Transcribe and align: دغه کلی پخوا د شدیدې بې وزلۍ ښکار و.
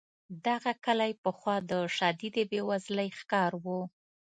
دغه 0.47 0.71
کلی 0.85 1.11
پخوا 1.23 1.55
د 1.71 1.73
شدیدې 1.97 2.43
بې 2.51 2.61
وزلۍ 2.69 3.09
ښکار 3.19 3.51
و. 3.63 3.65